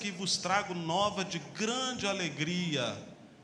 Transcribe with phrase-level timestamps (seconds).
[0.00, 2.96] que vos trago nova de grande alegria.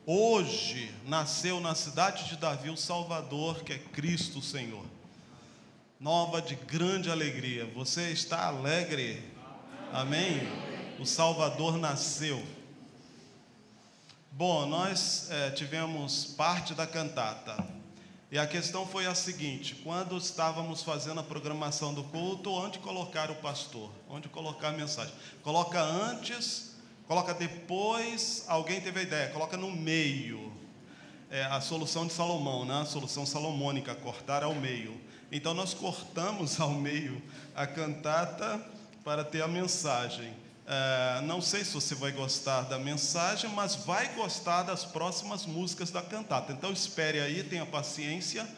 [0.06, 4.87] Hoje nasceu na cidade de Davi o Salvador, que é Cristo Senhor.
[6.00, 7.66] Nova de grande alegria.
[7.74, 9.22] Você está alegre?
[9.92, 10.40] Amém?
[10.98, 12.42] O Salvador nasceu.
[14.32, 17.75] Bom, nós é, tivemos parte da cantata.
[18.30, 23.30] E a questão foi a seguinte: quando estávamos fazendo a programação do culto, onde colocar
[23.30, 23.91] o pastor?
[24.09, 25.14] Onde colocar a mensagem?
[25.42, 28.45] Coloca antes, coloca depois.
[28.48, 30.52] Alguém teve a ideia, coloca no meio.
[31.30, 32.82] É a solução de Salomão, né?
[32.82, 35.01] a solução salomônica, cortar ao meio.
[35.30, 37.20] Então nós cortamos ao meio
[37.54, 38.65] a cantata
[39.04, 40.32] para ter a mensagem.
[40.69, 45.91] É, não sei se você vai gostar da mensagem, mas vai gostar das próximas músicas
[45.91, 46.52] da cantata.
[46.52, 48.48] Então espere aí, tenha paciência.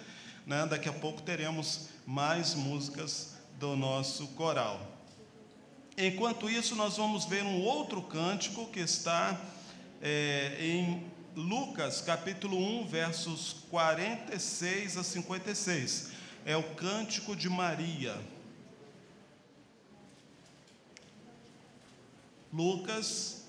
[0.47, 0.67] Né?
[0.67, 4.81] Daqui a pouco teremos mais músicas do nosso coral.
[5.99, 9.39] Enquanto isso, nós vamos ver um outro cântico que está
[10.01, 11.05] é, em
[11.37, 16.11] Lucas, capítulo 1, versos 46 a 56.
[16.47, 18.17] É o cântico de Maria.
[22.51, 23.45] Lucas,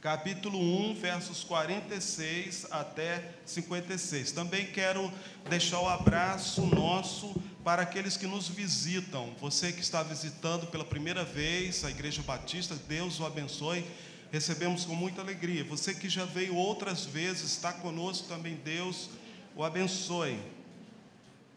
[0.00, 4.32] capítulo 1, versos 46 até 56.
[4.32, 5.12] Também quero
[5.48, 9.32] deixar o abraço nosso para aqueles que nos visitam.
[9.40, 13.86] Você que está visitando pela primeira vez a Igreja Batista, Deus o abençoe.
[14.32, 15.62] Recebemos com muita alegria.
[15.62, 19.10] Você que já veio outras vezes, está conosco também, Deus
[19.54, 20.40] o abençoe.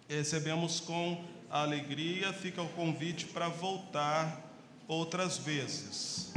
[0.07, 4.50] Recebemos com alegria, fica o convite para voltar
[4.91, 6.33] outras vezes.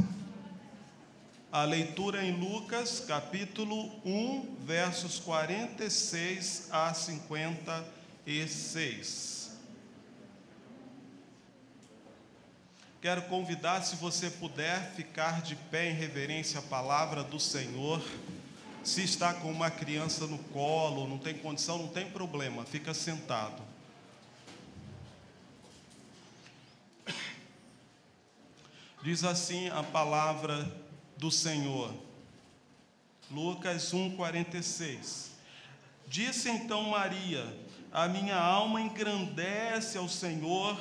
[1.51, 9.51] A leitura em Lucas, capítulo 1, versos 46 a 56.
[13.01, 18.01] Quero convidar, se você puder, ficar de pé em reverência à palavra do Senhor.
[18.83, 23.74] Se está com uma criança no colo, não tem condição, não tem problema, fica sentado.
[29.05, 30.67] Diz assim a palavra
[31.15, 31.93] do Senhor.
[33.29, 35.27] Lucas 1:46.
[36.07, 37.45] Disse então Maria:
[37.91, 40.75] A minha alma engrandece ao Senhor,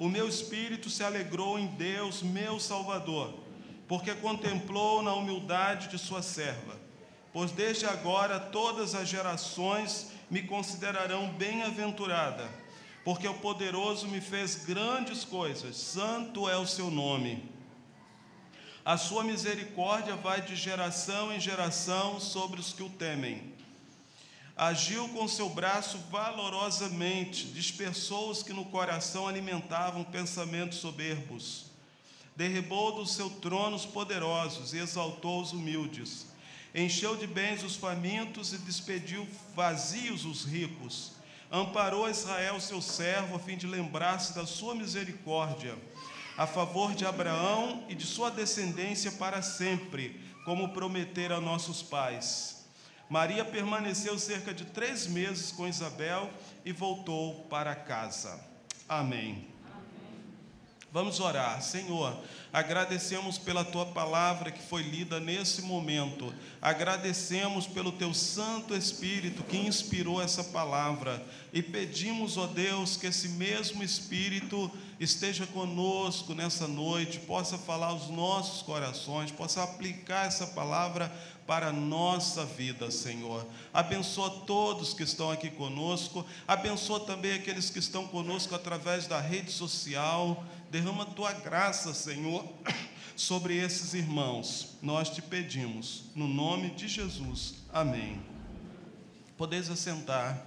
[0.00, 3.38] o meu espírito se alegrou em Deus, meu Salvador,
[3.86, 6.76] porque contemplou na humildade de sua serva.
[7.32, 12.50] Pois desde agora todas as gerações me considerarão bem-aventurada,
[13.04, 17.59] porque o poderoso me fez grandes coisas, santo é o seu nome.
[18.84, 23.54] A sua misericórdia vai de geração em geração sobre os que o temem.
[24.56, 31.66] Agiu com seu braço valorosamente, dispersou os que no coração alimentavam pensamentos soberbos.
[32.34, 36.26] Derribou do seu trono os poderosos e exaltou os humildes.
[36.74, 41.12] Encheu de bens os famintos e despediu vazios os ricos.
[41.52, 45.76] Amparou Israel, seu servo, a fim de lembrar-se da sua misericórdia
[46.40, 52.64] a favor de Abraão e de sua descendência para sempre, como prometera a nossos pais.
[53.10, 56.30] Maria permaneceu cerca de três meses com Isabel
[56.64, 58.40] e voltou para casa.
[58.88, 59.49] Amém.
[60.92, 61.62] Vamos orar.
[61.62, 62.18] Senhor,
[62.52, 66.34] agradecemos pela tua palavra que foi lida nesse momento.
[66.60, 71.24] Agradecemos pelo teu Santo Espírito que inspirou essa palavra.
[71.52, 74.68] E pedimos, ó Deus, que esse mesmo Espírito
[74.98, 81.10] esteja conosco nessa noite, possa falar aos nossos corações, possa aplicar essa palavra
[81.46, 83.46] para a nossa vida, Senhor.
[83.72, 89.50] Abençoa todos que estão aqui conosco, abençoa também aqueles que estão conosco através da rede
[89.50, 90.44] social.
[90.70, 92.48] Derrama tua graça, Senhor,
[93.16, 94.76] sobre esses irmãos.
[94.80, 97.56] Nós te pedimos, no nome de Jesus.
[97.72, 98.22] Amém.
[99.36, 100.46] Podeis assentar.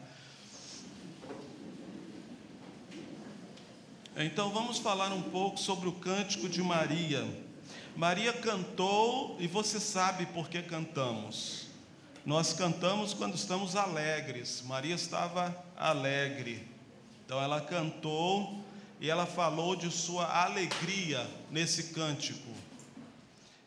[4.15, 7.27] Então vamos falar um pouco sobre o cântico de Maria.
[7.93, 11.67] Maria cantou e você sabe por que cantamos.
[12.25, 14.61] Nós cantamos quando estamos alegres.
[14.65, 16.65] Maria estava alegre.
[17.25, 18.63] Então ela cantou
[19.03, 22.49] e ela falou de sua alegria nesse cântico.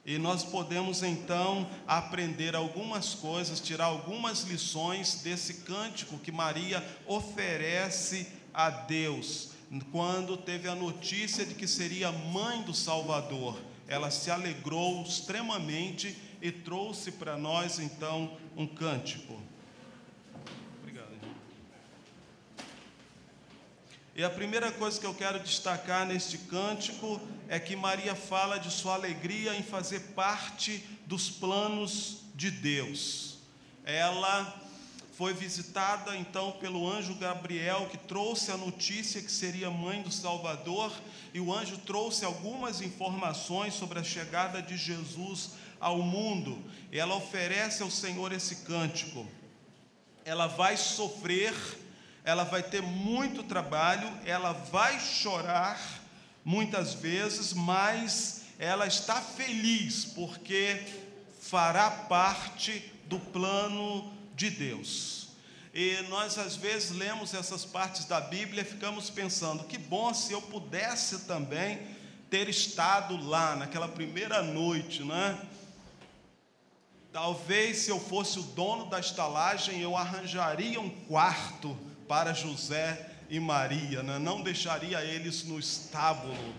[0.02, 8.26] E nós podemos então aprender algumas coisas, tirar algumas lições desse cântico que Maria oferece
[8.54, 9.50] a Deus,
[9.92, 13.60] quando teve a notícia de que seria mãe do Salvador.
[13.86, 19.45] Ela se alegrou extremamente e trouxe para nós então um cântico.
[24.16, 27.20] E a primeira coisa que eu quero destacar neste cântico
[27.50, 33.36] é que Maria fala de sua alegria em fazer parte dos planos de Deus.
[33.84, 34.58] Ela
[35.12, 40.90] foi visitada então pelo anjo Gabriel, que trouxe a notícia que seria mãe do Salvador,
[41.34, 46.58] e o anjo trouxe algumas informações sobre a chegada de Jesus ao mundo.
[46.90, 49.26] Ela oferece ao Senhor esse cântico.
[50.24, 51.52] Ela vai sofrer
[52.26, 55.80] ela vai ter muito trabalho, ela vai chorar
[56.44, 60.82] muitas vezes, mas ela está feliz porque
[61.40, 65.28] fará parte do plano de Deus.
[65.72, 70.32] E nós às vezes lemos essas partes da Bíblia e ficamos pensando: que bom se
[70.32, 71.78] eu pudesse também
[72.28, 75.40] ter estado lá naquela primeira noite, né?
[77.12, 83.40] Talvez se eu fosse o dono da estalagem, eu arranjaria um quarto para José e
[83.40, 84.18] Maria, né?
[84.18, 86.54] não deixaria eles no estábulo.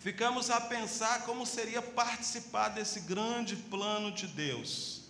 [0.00, 5.02] Ficamos a pensar como seria participar desse grande plano de Deus.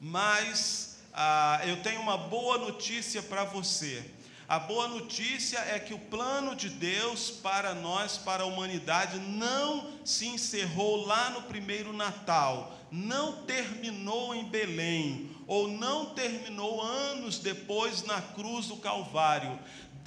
[0.00, 4.04] Mas ah, eu tenho uma boa notícia para você.
[4.48, 9.92] A boa notícia é que o plano de Deus para nós, para a humanidade, não
[10.04, 18.02] se encerrou lá no primeiro Natal, não terminou em Belém, ou não terminou anos depois
[18.04, 19.58] na cruz do Calvário.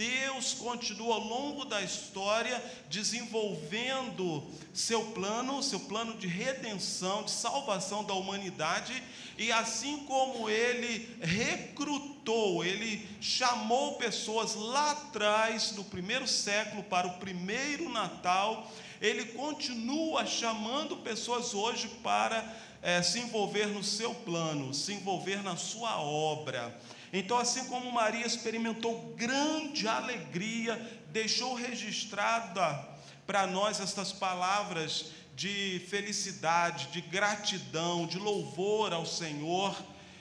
[0.02, 4.44] Deus continua ao longo da história desenvolvendo
[4.74, 9.04] seu plano, seu plano de redenção, de salvação da humanidade,
[9.38, 17.20] e assim como ele recrutou, ele chamou pessoas lá atrás, no primeiro século, para o
[17.20, 22.44] primeiro Natal, ele continua chamando pessoas hoje para
[22.82, 26.76] é, se envolver no seu plano, se envolver na sua obra.
[27.14, 30.76] Então, assim como Maria experimentou grande alegria,
[31.10, 32.90] deixou registrada
[33.28, 39.76] para nós estas palavras de felicidade, de gratidão, de louvor ao Senhor,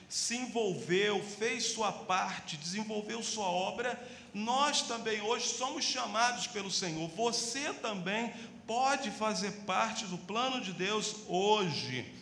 [0.07, 3.99] se envolveu, fez sua parte, desenvolveu sua obra,
[4.33, 7.09] nós também hoje somos chamados pelo Senhor.
[7.15, 8.33] Você também
[8.67, 12.20] pode fazer parte do plano de Deus hoje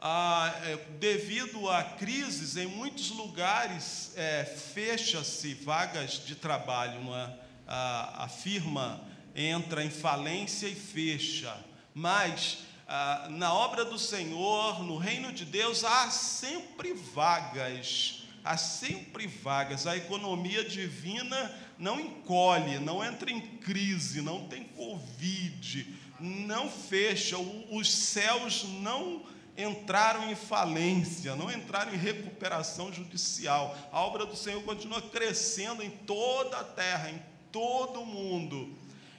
[0.00, 0.54] ah,
[1.00, 7.34] devido a crises, em muitos lugares é, fecha-se vagas de trabalho, é?
[7.66, 9.00] a, a firma
[9.34, 11.54] entra em falência e fecha,
[11.92, 19.26] mas ah, na obra do Senhor, no reino de Deus, há sempre vagas, há sempre
[19.26, 27.36] vagas, a economia divina não encolhe, não entra em crise, não tem Covid, não fecha,
[27.36, 29.22] os céus não
[29.58, 33.76] entraram em falência, não entraram em recuperação judicial.
[33.90, 37.20] A obra do Senhor continua crescendo em toda a terra, em
[37.50, 38.72] todo o mundo.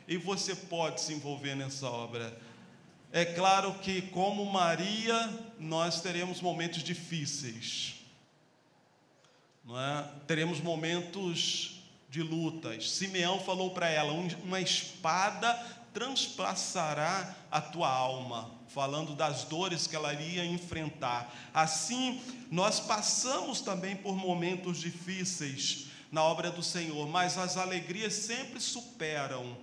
[0.07, 2.35] E você pode se envolver nessa obra.
[3.11, 7.95] É claro que, como Maria, nós teremos momentos difíceis.
[9.65, 10.07] Não é?
[10.25, 12.91] Teremos momentos de lutas.
[12.91, 15.53] Simeão falou para ela: uma espada
[15.93, 21.33] transpassará a tua alma falando das dores que ela iria enfrentar.
[21.53, 22.21] Assim,
[22.51, 29.57] nós passamos também por momentos difíceis na obra do Senhor, mas as alegrias sempre superam.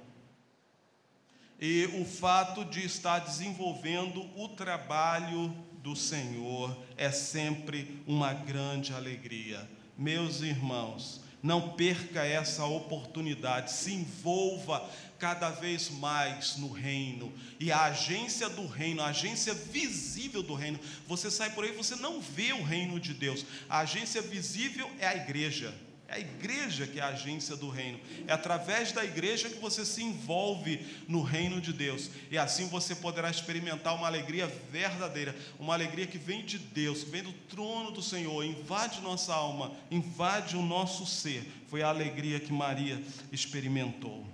[1.61, 5.49] E o fato de estar desenvolvendo o trabalho
[5.83, 9.68] do Senhor é sempre uma grande alegria.
[9.97, 14.88] Meus irmãos, não perca essa oportunidade, se envolva
[15.19, 17.33] cada vez mais no reino.
[17.59, 21.97] E a agência do reino, a agência visível do reino, você sai por aí, você
[21.97, 23.45] não vê o reino de Deus.
[23.69, 25.75] A agência visível é a igreja.
[26.08, 27.98] É a igreja que é a agência do reino.
[28.28, 32.10] É através da igreja que você se envolve no reino de Deus.
[32.30, 37.10] E assim você poderá experimentar uma alegria verdadeira, uma alegria que vem de Deus, que
[37.10, 41.44] vem do trono do Senhor, invade nossa alma, invade o nosso ser.
[41.68, 44.25] Foi a alegria que Maria experimentou.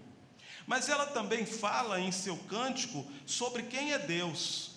[0.67, 4.73] Mas ela também fala em seu cântico sobre quem é Deus.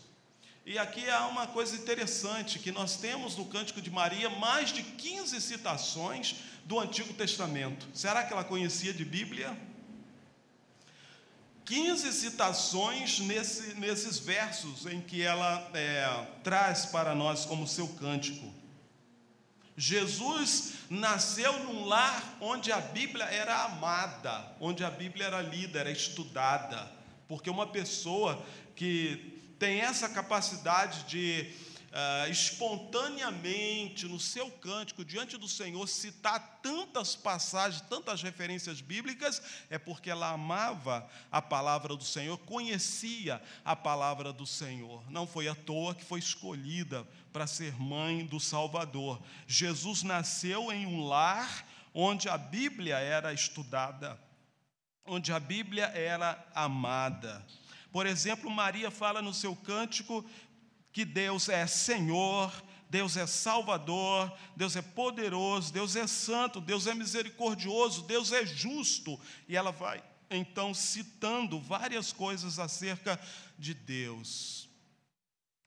[0.66, 4.82] E aqui há uma coisa interessante, que nós temos no Cântico de Maria mais de
[4.82, 7.88] 15 citações do Antigo Testamento.
[7.94, 9.56] Será que ela conhecia de Bíblia?
[11.64, 18.54] 15 citações nesse, nesses versos em que ela é, traz para nós como seu cântico.
[19.78, 25.92] Jesus nasceu num lar onde a Bíblia era amada, onde a Bíblia era lida, era
[25.92, 26.90] estudada,
[27.28, 28.44] porque uma pessoa
[28.76, 31.52] que tem essa capacidade de
[31.96, 39.80] uh, espontaneamente no seu cântico diante do Senhor citar tantas passagens, tantas referências bíblicas, é
[39.80, 45.10] porque ela amava a palavra do Senhor, conhecia a palavra do Senhor.
[45.10, 49.22] Não foi à toa que foi escolhida para ser mãe do Salvador.
[49.48, 54.20] Jesus nasceu em um lar onde a Bíblia era estudada,
[55.06, 57.46] onde a Bíblia era amada.
[57.90, 60.26] Por exemplo, Maria fala no seu cântico
[60.96, 62.50] que Deus é Senhor,
[62.90, 69.20] Deus é Salvador, Deus é poderoso, Deus é santo, Deus é misericordioso, Deus é justo.
[69.46, 73.20] E ela vai então citando várias coisas acerca
[73.60, 74.70] de Deus.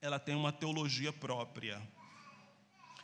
[0.00, 1.78] Ela tem uma teologia própria.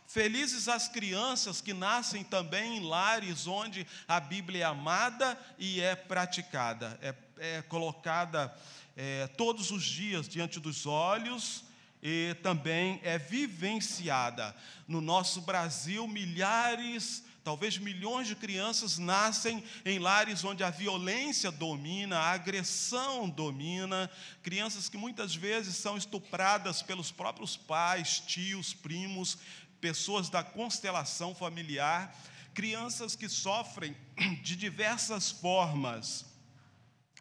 [0.06, 5.94] Felizes as crianças que nascem também em lares onde a Bíblia é amada e é
[5.94, 7.14] praticada, é,
[7.58, 8.50] é colocada
[8.96, 11.63] é, todos os dias diante dos olhos
[12.06, 14.54] e também é vivenciada.
[14.86, 22.18] No nosso Brasil, milhares, talvez milhões de crianças nascem em lares onde a violência domina,
[22.18, 24.10] a agressão domina,
[24.42, 29.38] crianças que muitas vezes são estupradas pelos próprios pais, tios, primos,
[29.80, 32.14] pessoas da constelação familiar,
[32.52, 33.96] crianças que sofrem
[34.42, 36.33] de diversas formas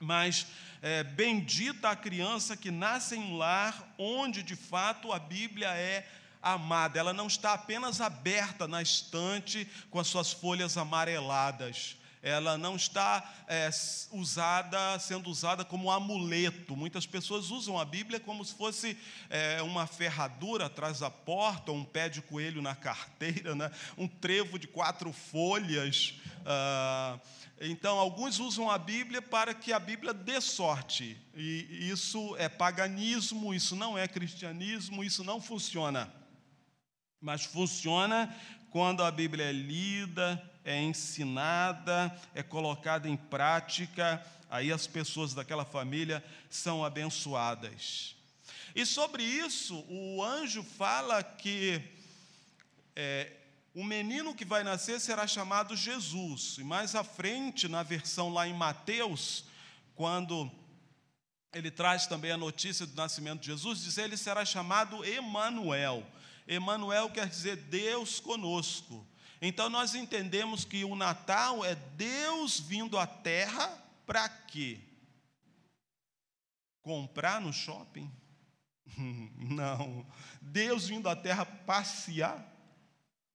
[0.02, 0.48] mas
[0.82, 6.08] é, bendita a criança que nasce em um lar onde de fato a Bíblia é
[6.42, 7.00] amada.
[7.00, 11.96] Ela não está apenas aberta na estante com as suas folhas amareladas.
[12.24, 13.70] Ela não está é,
[14.14, 16.74] usada, sendo usada como amuleto.
[16.74, 18.98] Muitas pessoas usam a Bíblia como se fosse
[19.30, 23.70] é, uma ferradura atrás da porta, um pé de coelho na carteira, né?
[23.98, 26.16] um trevo de quatro folhas.
[26.46, 27.20] Ah,
[27.60, 33.54] então, alguns usam a Bíblia para que a Bíblia dê sorte, e isso é paganismo,
[33.54, 36.14] isso não é cristianismo, isso não funciona.
[37.22, 38.36] Mas funciona
[38.70, 45.66] quando a Bíblia é lida, é ensinada, é colocada em prática, aí as pessoas daquela
[45.66, 48.16] família são abençoadas.
[48.76, 51.82] E sobre isso, o anjo fala que
[52.96, 53.32] é,
[53.74, 56.58] o menino que vai nascer será chamado Jesus.
[56.60, 59.46] E mais à frente, na versão lá em Mateus,
[59.96, 60.52] quando
[61.54, 66.06] ele traz também a notícia do nascimento de Jesus, diz ele será chamado Emanuel.
[66.48, 69.06] Emanuel quer dizer Deus conosco.
[69.46, 73.68] Então nós entendemos que o Natal é Deus vindo à terra
[74.06, 74.80] para quê?
[76.82, 78.10] Comprar no shopping?
[79.38, 80.06] Não.
[80.42, 82.54] Deus vindo à terra passear?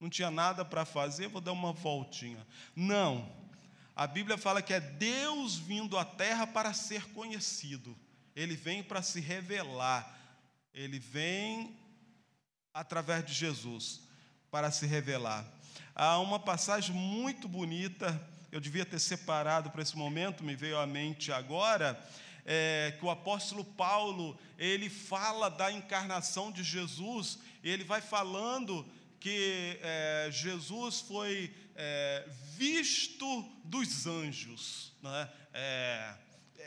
[0.01, 2.47] não tinha nada para fazer, vou dar uma voltinha.
[2.75, 3.31] Não.
[3.97, 7.99] A Bíblia fala que é Deus vindo à terra para ser conhecido.
[8.35, 10.17] Ele vem para se revelar.
[10.73, 11.77] Ele vem
[12.73, 14.01] através de Jesus
[14.51, 15.45] para se revelar.
[16.01, 20.87] Há uma passagem muito bonita, eu devia ter separado para esse momento, me veio à
[20.87, 22.01] mente agora,
[22.47, 28.87] é, que o apóstolo Paulo ele fala da encarnação de Jesus, ele vai falando
[29.19, 34.93] que é, Jesus foi é, visto dos anjos.
[35.03, 35.29] Né?
[35.53, 36.15] É,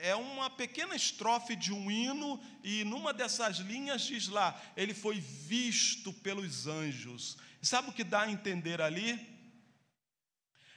[0.01, 5.21] é uma pequena estrofe de um hino, e numa dessas linhas diz lá: ele foi
[5.21, 7.37] visto pelos anjos.
[7.61, 9.29] Sabe o que dá a entender ali?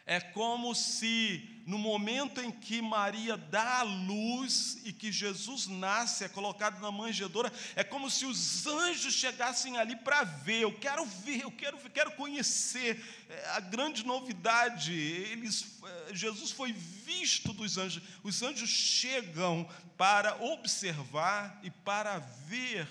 [0.07, 6.25] É como se no momento em que Maria dá a luz e que Jesus nasce,
[6.25, 10.61] é colocado na manjedoura, é como se os anjos chegassem ali para ver.
[10.61, 14.93] Eu quero ver, eu quero, quero conhecer é, a grande novidade.
[14.93, 18.03] Eles, é, Jesus foi visto dos anjos.
[18.23, 22.87] Os anjos chegam para observar e para ver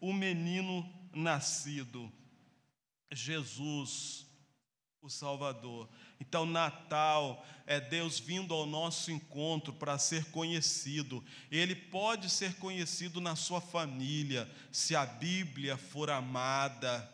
[0.00, 0.84] o menino
[1.14, 2.12] nascido.
[3.12, 4.26] Jesus,
[5.00, 5.88] o Salvador.
[6.20, 11.24] Então, Natal é Deus vindo ao nosso encontro para ser conhecido.
[11.50, 17.12] Ele pode ser conhecido na sua família, se a Bíblia for amada,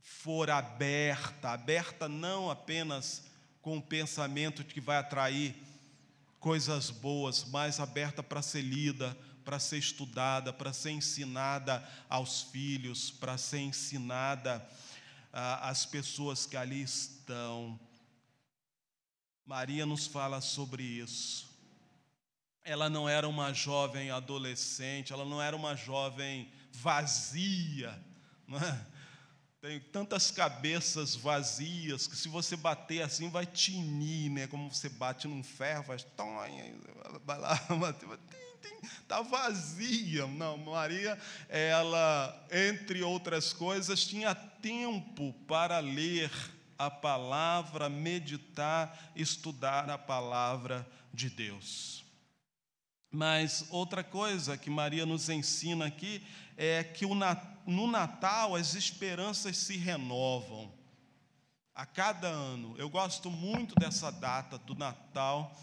[0.00, 3.24] for aberta aberta não apenas
[3.60, 5.54] com o pensamento de que vai atrair
[6.38, 13.10] coisas boas, mas aberta para ser lida, para ser estudada, para ser ensinada aos filhos,
[13.10, 14.64] para ser ensinada
[15.38, 17.78] ah, às pessoas que ali estão.
[19.44, 21.46] Maria nos fala sobre isso.
[22.64, 28.02] Ela não era uma jovem adolescente, ela não era uma jovem vazia,
[28.48, 28.96] é?
[29.60, 34.46] Tem tantas cabeças vazias que se você bater assim vai tinir, né?
[34.46, 36.06] Como você bate num ferro, faz
[37.24, 37.60] vai lá,
[38.82, 40.26] está vazia.
[40.26, 41.18] Não, Maria,
[41.48, 46.30] ela, entre outras coisas, tinha tempo para ler
[46.78, 52.04] a palavra, meditar, estudar a palavra de Deus.
[53.10, 56.22] Mas outra coisa que Maria nos ensina aqui
[56.56, 57.06] é que
[57.66, 60.70] no Natal as esperanças se renovam.
[61.74, 62.74] A cada ano.
[62.78, 65.54] Eu gosto muito dessa data do Natal.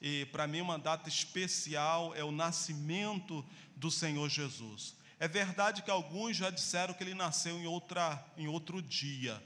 [0.00, 3.44] E para mim, uma data especial é o nascimento
[3.76, 4.94] do Senhor Jesus.
[5.18, 9.42] É verdade que alguns já disseram que ele nasceu em, outra, em outro dia,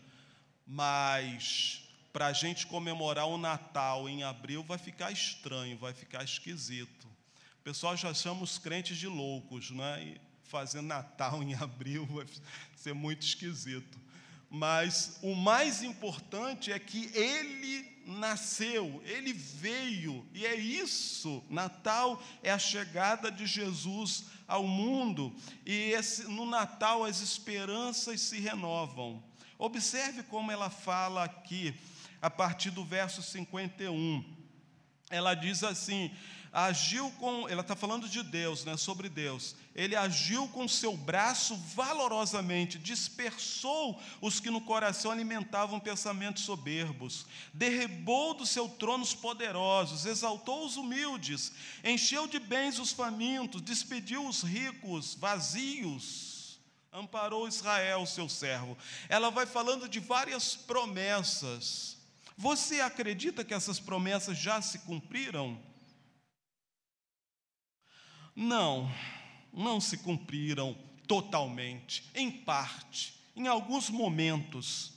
[0.67, 7.09] mas para a gente comemorar o Natal em abril vai ficar estranho, vai ficar esquisito
[7.69, 10.03] pessoal já chama os crentes de loucos, né?
[10.03, 12.25] E fazer Natal em abril vai
[12.75, 13.99] ser muito esquisito.
[14.49, 21.45] Mas o mais importante é que ele nasceu, ele veio, e é isso.
[21.51, 25.35] Natal é a chegada de Jesus ao mundo,
[25.65, 29.23] e esse, no Natal as esperanças se renovam.
[29.59, 31.75] Observe como ela fala aqui,
[32.23, 34.25] a partir do verso 51.
[35.11, 36.11] Ela diz assim:
[36.53, 39.55] agiu com, ela está falando de Deus, né, sobre Deus.
[39.75, 48.35] Ele agiu com seu braço valorosamente, dispersou os que no coração alimentavam pensamentos soberbos, derribou
[48.35, 51.53] do seu trono os poderosos, exaltou os humildes,
[51.85, 56.59] encheu de bens os famintos, despediu os ricos vazios,
[56.93, 58.77] amparou Israel, seu servo.
[59.09, 61.97] Ela vai falando de várias promessas.
[62.37, 65.61] Você acredita que essas promessas já se cumpriram?
[68.41, 68.89] Não,
[69.53, 70.73] não se cumpriram
[71.09, 74.93] totalmente, em parte, em alguns momentos,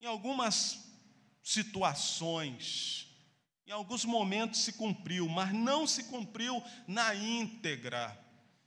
[0.00, 0.78] em algumas
[1.42, 3.08] situações,
[3.66, 8.16] em alguns momentos se cumpriu, mas não se cumpriu na íntegra.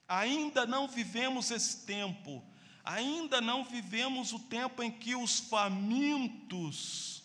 [0.09, 2.43] Ainda não vivemos esse tempo,
[2.83, 7.23] ainda não vivemos o tempo em que os famintos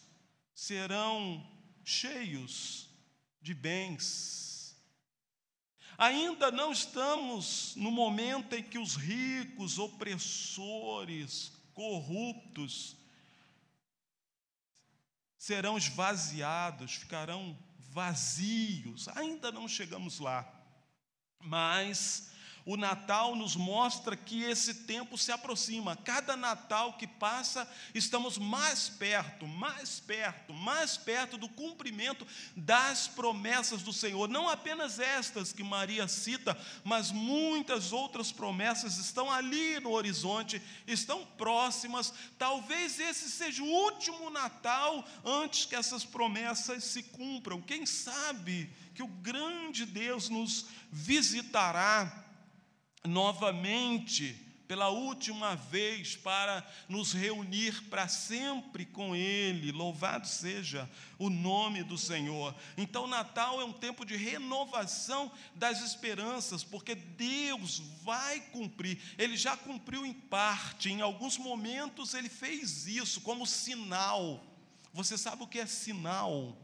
[0.54, 1.44] serão
[1.82, 2.88] cheios
[3.42, 4.47] de bens
[5.98, 12.96] Ainda não estamos no momento em que os ricos, opressores, corruptos,
[15.36, 17.58] serão esvaziados, ficarão
[17.90, 19.08] vazios.
[19.08, 20.48] Ainda não chegamos lá.
[21.40, 22.30] Mas
[22.68, 25.96] o Natal nos mostra que esse tempo se aproxima.
[25.96, 33.80] Cada Natal que passa, estamos mais perto, mais perto, mais perto do cumprimento das promessas
[33.80, 34.28] do Senhor.
[34.28, 36.54] Não apenas estas que Maria cita,
[36.84, 42.12] mas muitas outras promessas estão ali no horizonte, estão próximas.
[42.38, 47.62] Talvez esse seja o último Natal antes que essas promessas se cumpram.
[47.62, 52.27] Quem sabe que o grande Deus nos visitará
[53.04, 59.72] novamente, pela última vez, para nos reunir para sempre com Ele.
[59.72, 62.54] Louvado seja o nome do Senhor.
[62.76, 69.00] Então, Natal é um tempo de renovação das esperanças, porque Deus vai cumprir.
[69.16, 74.44] Ele já cumpriu em parte, em alguns momentos ele fez isso como sinal.
[74.92, 76.56] Você sabe o que é sinal?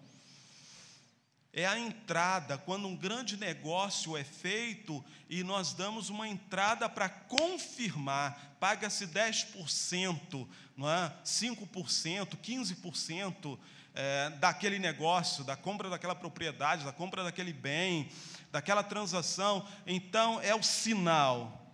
[1.56, 7.08] É a entrada, quando um grande negócio é feito e nós damos uma entrada para
[7.08, 11.12] confirmar, paga-se 10%, não é?
[11.24, 13.58] 5%, 15%
[13.94, 18.10] é, daquele negócio, da compra daquela propriedade, da compra daquele bem,
[18.50, 19.64] daquela transação.
[19.86, 21.70] Então, é o sinal,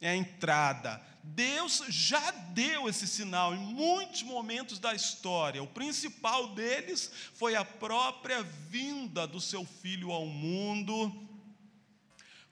[0.00, 1.02] é a entrada.
[1.22, 5.62] Deus já deu esse sinal em muitos momentos da história.
[5.62, 11.12] O principal deles foi a própria vinda do seu filho ao mundo.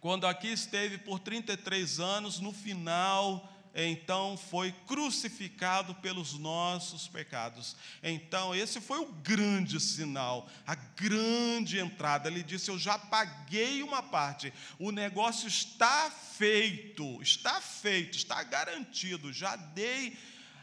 [0.01, 7.77] Quando aqui esteve por 33 anos, no final então foi crucificado pelos nossos pecados.
[8.03, 12.29] Então, esse foi o grande sinal, a grande entrada.
[12.29, 19.33] Ele disse: Eu já paguei uma parte, o negócio está feito, está feito, está garantido,
[19.33, 20.17] já dei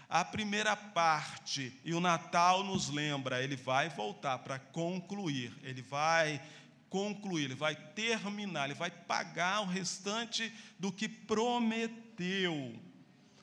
[0.09, 1.79] a primeira parte.
[1.85, 6.41] E o Natal nos lembra, ele vai voltar para concluir, ele vai
[6.89, 12.86] concluir, ele vai terminar, ele vai pagar o restante do que prometeu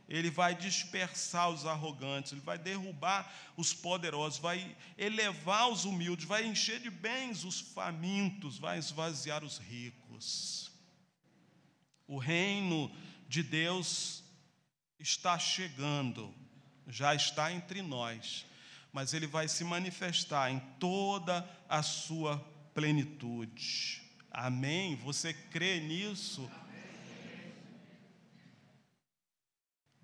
[0.09, 6.45] ele vai dispersar os arrogantes, ele vai derrubar os poderosos, vai elevar os humildes, vai
[6.45, 10.71] encher de bens os famintos, vai esvaziar os ricos.
[12.07, 12.95] O reino
[13.29, 14.23] de Deus
[14.99, 16.35] está chegando,
[16.87, 18.45] já está entre nós,
[18.93, 22.39] mas ele vai se manifestar em toda a sua
[22.75, 24.03] plenitude.
[24.31, 24.97] Amém?
[24.97, 26.51] Você crê nisso?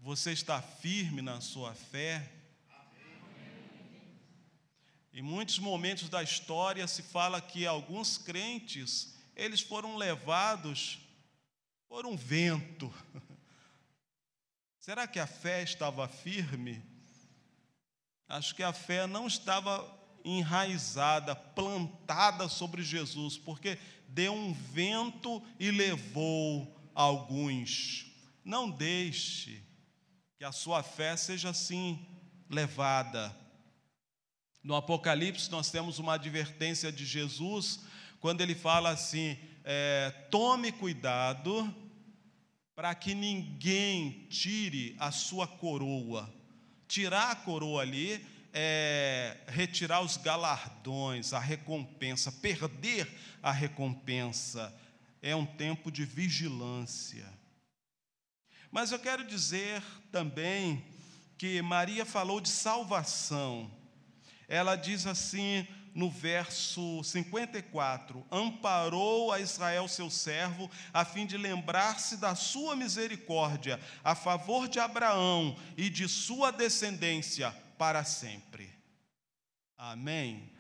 [0.03, 2.33] Você está firme na sua fé?
[5.13, 11.01] Em muitos momentos da história se fala que alguns crentes, eles foram levados
[11.87, 12.91] por um vento.
[14.81, 16.83] Será que a fé estava firme?
[18.27, 19.87] Acho que a fé não estava
[20.25, 28.07] enraizada, plantada sobre Jesus, porque deu um vento e levou alguns.
[28.43, 29.69] Não deixe
[30.41, 31.99] que a sua fé seja assim
[32.49, 33.37] levada.
[34.65, 37.81] No Apocalipse, nós temos uma advertência de Jesus,
[38.21, 41.71] quando ele fala assim: é, tome cuidado
[42.75, 46.33] para que ninguém tire a sua coroa.
[46.89, 53.07] Tirar a coroa ali é retirar os galardões, a recompensa, perder
[53.43, 54.75] a recompensa.
[55.21, 57.40] É um tempo de vigilância.
[58.71, 60.85] Mas eu quero dizer também
[61.37, 63.71] que Maria falou de salvação.
[64.47, 72.17] Ela diz assim no verso 54: Amparou a Israel, seu servo, a fim de lembrar-se
[72.17, 78.71] da sua misericórdia a favor de Abraão e de sua descendência para sempre.
[79.77, 80.53] Amém.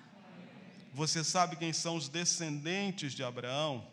[0.92, 3.86] Você sabe quem são os descendentes de Abraão?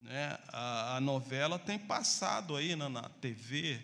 [0.00, 0.38] Né?
[0.48, 3.80] A, a, novela tem passado aí na, na TV,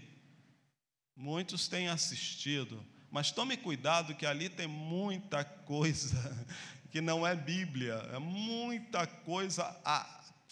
[1.17, 6.47] muitos têm assistido, mas tome cuidado que ali tem muita coisa
[6.91, 9.65] que não é Bíblia, é muita coisa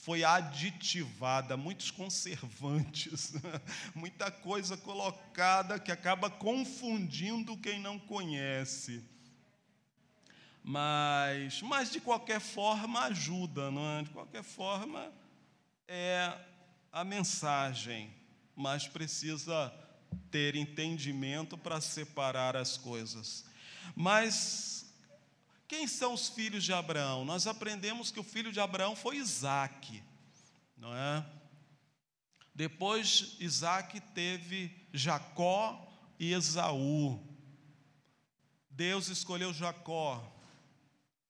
[0.03, 3.35] foi aditivada, muitos conservantes,
[3.94, 9.05] muita coisa colocada que acaba confundindo quem não conhece.
[10.64, 14.03] Mas, mas de qualquer forma ajuda, não é?
[14.03, 15.12] De qualquer forma
[15.88, 16.37] é
[16.90, 18.14] a mensagem,
[18.55, 19.73] mas precisa
[20.31, 23.45] ter entendimento para separar as coisas.
[23.95, 24.95] Mas
[25.68, 27.25] quem são os filhos de Abraão?
[27.25, 30.03] Nós aprendemos que o filho de Abraão foi Isaac,
[30.77, 31.25] não é?
[32.55, 37.21] Depois Isaac teve Jacó e Esaú.
[38.71, 40.31] Deus escolheu Jacó.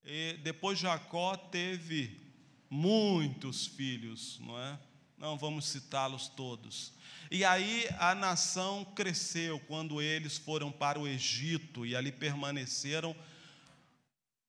[0.04, 2.21] E depois Jacó teve
[2.72, 4.78] muitos filhos, não é?
[5.18, 6.94] Não vamos citá-los todos.
[7.30, 13.14] E aí a nação cresceu quando eles foram para o Egito e ali permaneceram.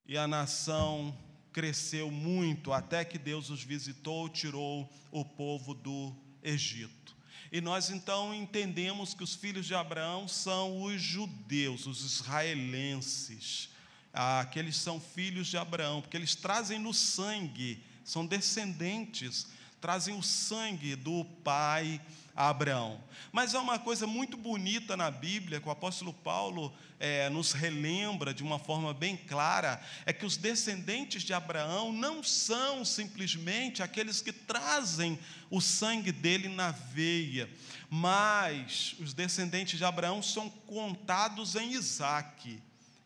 [0.06, 1.14] E a nação
[1.52, 7.14] cresceu muito até que Deus os visitou, tirou o povo do Egito.
[7.52, 13.70] E nós então entendemos que os filhos de Abraão são os judeus, os israelenses.
[14.14, 19.48] Ah, são filhos de Abraão, porque eles trazem no sangue são descendentes,
[19.80, 22.00] trazem o sangue do pai
[22.36, 23.00] Abraão.
[23.32, 28.34] Mas há uma coisa muito bonita na Bíblia, que o apóstolo Paulo é, nos relembra
[28.34, 34.22] de uma forma bem clara, é que os descendentes de Abraão não são simplesmente aqueles
[34.22, 37.50] que trazem o sangue dele na veia,
[37.90, 42.62] mas os descendentes de Abraão são contados em Isaque.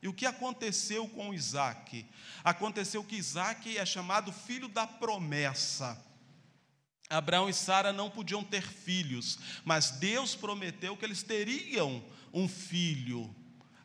[0.08, 2.06] E o que aconteceu com Isaac?
[2.42, 6.02] Aconteceu que Isaac é chamado filho da promessa.
[7.10, 12.02] Abraão e Sara não podiam ter filhos, mas Deus prometeu que eles teriam
[12.34, 13.36] um filho.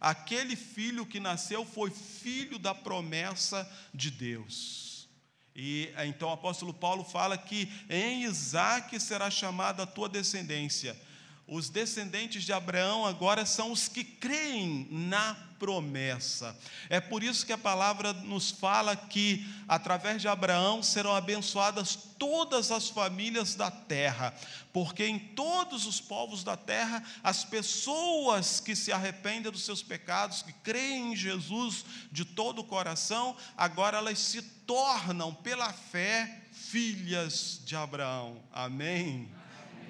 [0.00, 5.08] Aquele filho que nasceu foi filho da promessa de Deus.
[5.56, 10.96] E então o apóstolo Paulo fala que em Isaac será chamada a tua descendência
[11.46, 16.56] os descendentes de Abraão agora são os que creem na promessa.
[16.88, 22.70] É por isso que a palavra nos fala que, através de Abraão, serão abençoadas todas
[22.70, 24.34] as famílias da terra,
[24.72, 30.42] porque em todos os povos da terra, as pessoas que se arrependem dos seus pecados,
[30.42, 37.60] que creem em Jesus de todo o coração, agora elas se tornam, pela fé, filhas
[37.64, 38.42] de Abraão.
[38.52, 39.41] Amém.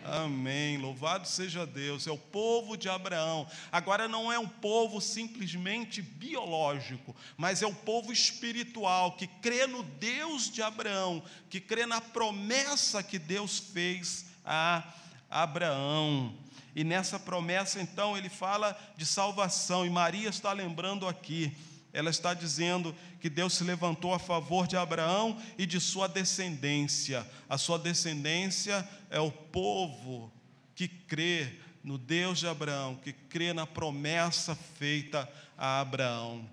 [0.04, 0.78] Amém.
[0.78, 2.06] Louvado seja Deus.
[2.06, 3.46] É o povo de Abraão.
[3.70, 9.82] Agora não é um povo simplesmente biológico, mas é o povo espiritual que crê no
[9.82, 14.82] Deus de Abraão, que crê na promessa que Deus fez a
[15.30, 16.34] Abraão.
[16.74, 21.54] E nessa promessa, então, ele fala de salvação, e Maria está lembrando aqui
[21.92, 27.28] ela está dizendo que Deus se levantou a favor de Abraão e de sua descendência.
[27.48, 30.32] A sua descendência é o povo
[30.74, 36.48] que crê no Deus de Abraão, que crê na promessa feita a Abraão.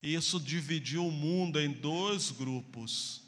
[0.00, 3.22] Isso dividiu o mundo em dois grupos,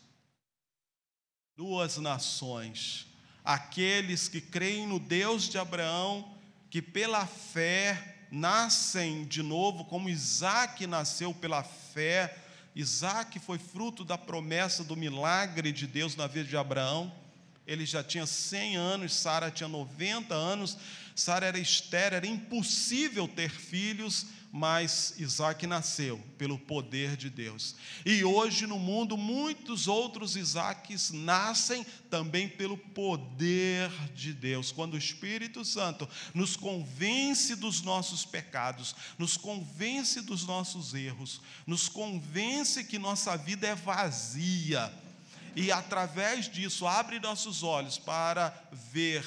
[1.57, 3.07] duas nações.
[3.43, 6.37] Aqueles que creem no Deus de Abraão,
[6.71, 12.37] que pela fé nascem de novo, como Isaac nasceu pela fé.
[12.75, 17.13] Isaac foi fruto da promessa do milagre de Deus na vida de Abraão.
[17.67, 20.77] Ele já tinha 100 anos, Sara tinha 90 anos.
[21.15, 27.77] Sara era estéril, era impossível ter filhos mas Isaac nasceu pelo poder de Deus.
[28.07, 34.73] E hoje no mundo muitos outros Isaques nascem também pelo poder de Deus.
[34.73, 41.87] Quando o Espírito Santo nos convence dos nossos pecados, nos convence dos nossos erros, nos
[41.87, 44.91] convence que nossa vida é vazia.
[45.55, 49.23] E através disso abre nossos olhos para ver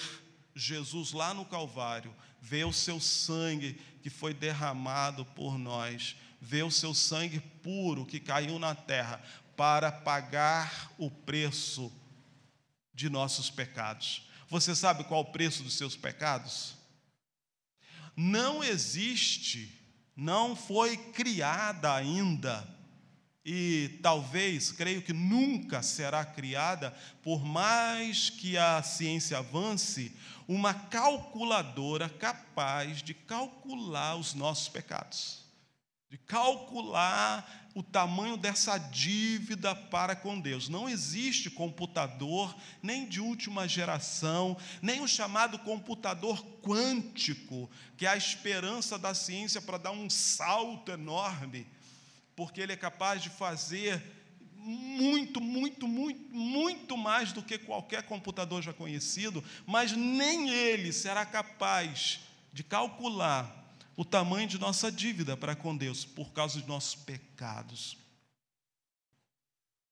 [0.55, 6.71] Jesus lá no Calvário, ver o seu sangue que foi derramado por nós, ver o
[6.71, 9.21] seu sangue puro que caiu na terra
[9.55, 11.91] para pagar o preço
[12.93, 14.27] de nossos pecados.
[14.49, 16.75] Você sabe qual o preço dos seus pecados?
[18.15, 19.79] Não existe,
[20.15, 22.67] não foi criada ainda,
[23.45, 26.91] e talvez, creio que nunca será criada,
[27.23, 30.15] por mais que a ciência avance,
[30.47, 35.45] uma calculadora capaz de calcular os nossos pecados,
[36.09, 40.67] de calcular o tamanho dessa dívida para com Deus.
[40.67, 48.17] Não existe computador, nem de última geração, nem o chamado computador quântico, que é a
[48.17, 51.65] esperança da ciência para dar um salto enorme,
[52.39, 54.01] porque ele é capaz de fazer
[54.55, 61.25] muito, muito, muito, muito mais do que qualquer computador já conhecido, mas nem ele será
[61.25, 62.21] capaz
[62.53, 67.97] de calcular o tamanho de nossa dívida para com Deus por causa de nossos pecados,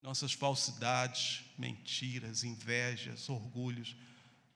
[0.01, 3.93] nossas falsidades, mentiras, invejas, orgulhos,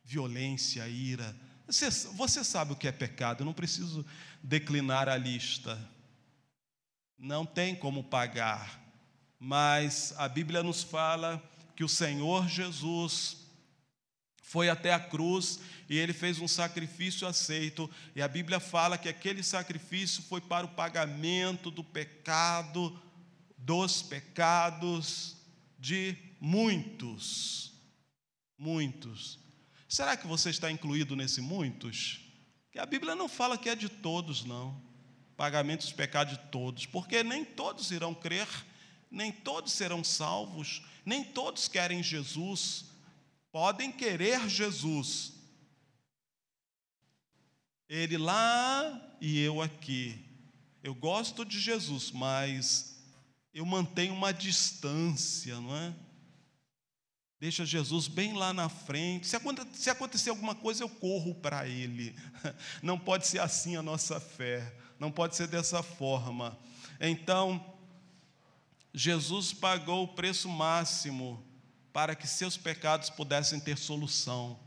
[0.02, 1.36] violência, ira.
[1.68, 4.06] Você, você sabe o que é pecado, eu não preciso
[4.42, 5.78] declinar a lista.
[7.22, 8.82] Não tem como pagar
[9.44, 11.42] mas a Bíblia nos fala
[11.76, 13.38] que o Senhor Jesus
[14.44, 19.10] foi até a cruz e ele fez um sacrifício aceito, e a Bíblia fala que
[19.10, 23.02] aquele sacrifício foi para o pagamento do pecado,
[23.58, 25.38] dos pecados
[25.80, 27.74] de muitos.
[28.60, 29.40] Muitos.
[29.90, 32.22] Será que você está incluído nesse muitos?
[32.72, 34.80] Que a Bíblia não fala que é de todos, não.
[35.42, 38.48] Pagamento dos pecados de todos, porque nem todos irão crer
[39.12, 42.86] nem todos serão salvos, nem todos querem Jesus,
[43.52, 45.34] podem querer Jesus.
[47.90, 50.24] Ele lá e eu aqui.
[50.82, 53.04] Eu gosto de Jesus, mas
[53.54, 55.94] eu mantenho uma distância, não é?
[57.38, 59.28] Deixa Jesus bem lá na frente.
[59.28, 59.36] Se
[59.90, 62.16] acontecer, alguma coisa, eu corro para Ele.
[62.84, 64.72] Não pode ser assim a nossa fé.
[65.02, 66.56] Não pode ser dessa forma.
[67.00, 67.74] Então,
[68.94, 71.44] Jesus pagou o preço máximo
[71.92, 74.60] para que seus pecados pudessem ter solução,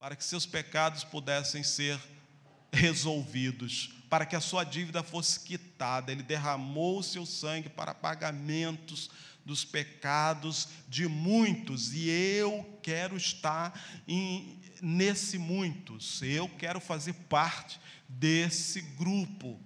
[0.00, 1.96] para que seus pecados pudessem ser
[2.72, 6.12] resolvidos, para que a sua dívida fosse quitada.
[6.12, 9.10] Ele derramou o seu sangue para pagamentos
[9.44, 17.78] dos pecados de muitos, e eu quero estar em, nesse muitos, eu quero fazer parte
[18.08, 19.60] desse grupo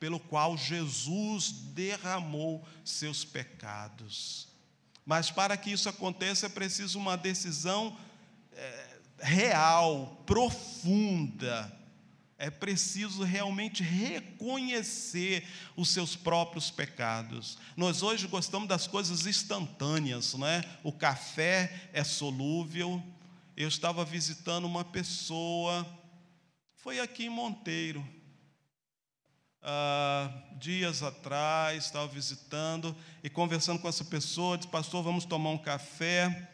[0.00, 4.48] pelo qual Jesus derramou seus pecados.
[5.04, 7.96] Mas para que isso aconteça é preciso uma decisão
[8.52, 11.77] é, real, profunda.
[12.38, 15.44] É preciso realmente reconhecer
[15.76, 17.58] os seus próprios pecados.
[17.76, 20.62] Nós hoje gostamos das coisas instantâneas, não é?
[20.84, 23.02] O café é solúvel.
[23.56, 25.84] Eu estava visitando uma pessoa,
[26.76, 28.06] foi aqui em Monteiro,
[29.60, 35.58] ah, dias atrás, estava visitando e conversando com essa pessoa, disse, pastor, vamos tomar um
[35.58, 36.48] café.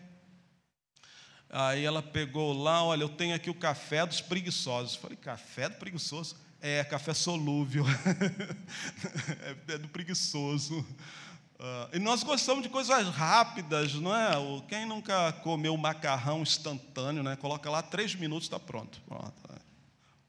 [1.50, 4.96] Aí ela pegou lá, olha, eu tenho aqui o café dos preguiçosos.
[4.96, 6.36] Falei, café do preguiçoso?
[6.60, 7.84] É, café solúvel.
[9.68, 10.80] é, do preguiçoso.
[10.80, 14.30] Uh, e nós gostamos de coisas rápidas, não é?
[14.68, 17.36] Quem nunca comeu macarrão instantâneo, né?
[17.36, 19.00] Coloca lá três minutos, está pronto.
[19.06, 19.32] pronto.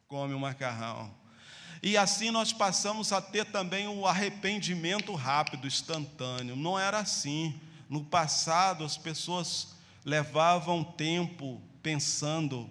[0.07, 1.11] Come o macarrão.
[1.81, 6.55] E assim nós passamos a ter também o arrependimento rápido, instantâneo.
[6.55, 7.59] Não era assim.
[7.89, 9.74] No passado, as pessoas
[10.05, 12.69] levavam tempo pensando.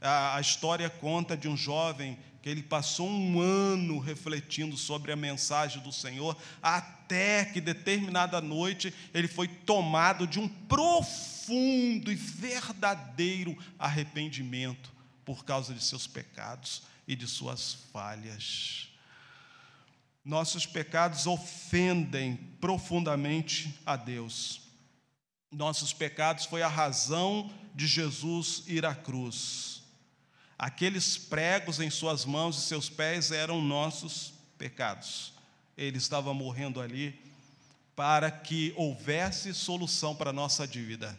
[0.00, 5.16] A, a história conta de um jovem que ele passou um ano refletindo sobre a
[5.16, 13.56] mensagem do Senhor, até que determinada noite ele foi tomado de um profundo e verdadeiro
[13.78, 14.90] arrependimento
[15.22, 18.88] por causa de seus pecados e de suas falhas.
[20.24, 24.59] Nossos pecados ofendem profundamente a Deus.
[25.50, 29.82] Nossos pecados foi a razão de Jesus ir à cruz.
[30.58, 35.32] Aqueles pregos em suas mãos e seus pés eram nossos pecados.
[35.76, 37.18] Ele estava morrendo ali
[37.96, 41.18] para que houvesse solução para a nossa dívida.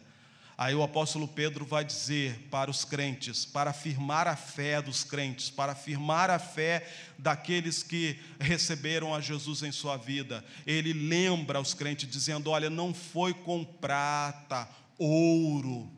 [0.62, 5.50] Aí o apóstolo Pedro vai dizer para os crentes, para afirmar a fé dos crentes,
[5.50, 10.44] para afirmar a fé daqueles que receberam a Jesus em sua vida.
[10.64, 15.90] Ele lembra os crentes dizendo: "Olha, não foi com prata, ouro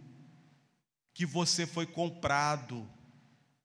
[1.13, 2.89] que você foi comprado,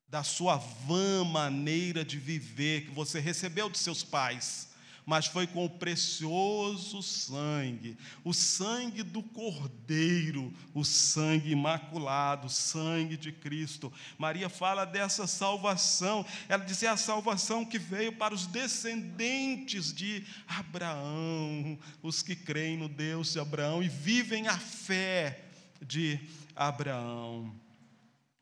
[0.06, 4.69] da sua vã maneira de viver que você recebeu de seus pais
[5.10, 13.16] mas foi com o precioso sangue, o sangue do Cordeiro, o sangue imaculado, o sangue
[13.16, 13.92] de Cristo.
[14.16, 20.24] Maria fala dessa salvação, ela diz: é a salvação que veio para os descendentes de
[20.46, 25.44] Abraão, os que creem no Deus de Abraão e vivem a fé
[25.82, 26.20] de
[26.54, 27.52] Abraão.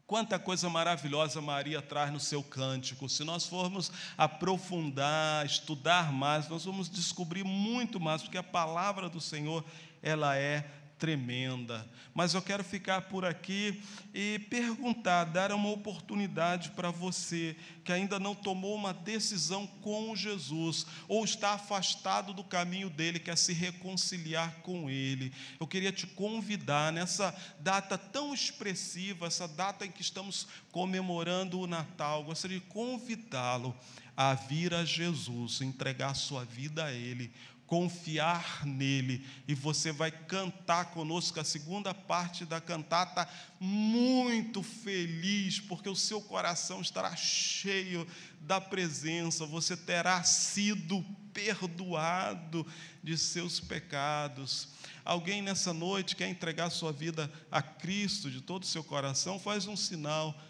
[0.09, 3.11] Quanta coisa maravilhosa Maria traz no seu cântico.
[3.11, 9.21] Se nós formos aprofundar, estudar mais, nós vamos descobrir muito mais, porque a palavra do
[9.21, 9.63] Senhor,
[10.03, 10.65] ela é
[10.99, 11.89] tremenda.
[12.13, 13.81] Mas eu quero ficar por aqui
[14.13, 20.85] e perguntar, dar uma oportunidade para você que ainda não tomou uma decisão com Jesus
[21.07, 25.33] ou está afastado do caminho dele, quer se reconciliar com ele.
[25.59, 31.67] Eu queria te convidar nessa data tão expressiva, essa data em que estamos comemorando o
[31.67, 33.75] Natal, gostaria de convidá-lo
[34.17, 37.33] a vir a Jesus, entregar sua vida a ele
[37.69, 39.25] confiar nele.
[39.47, 43.29] E você vai cantar conosco a segunda parte da cantata,
[43.61, 48.07] muito feliz, porque o seu coração estará cheio
[48.41, 52.67] da presença, você terá sido perdoado
[53.03, 54.69] de seus pecados.
[55.05, 59.39] Alguém nessa noite quer entregar sua vida a Cristo de todo o seu coração?
[59.39, 60.39] Faz um sinal